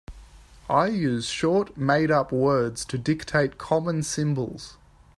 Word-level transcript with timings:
I 0.67 0.87
use 0.87 1.27
short 1.27 1.77
made-up 1.77 2.31
words 2.31 2.85
to 2.85 2.97
dictate 2.97 3.59
common 3.59 4.01
symbols. 4.01 4.77